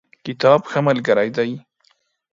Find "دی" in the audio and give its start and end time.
1.37-1.51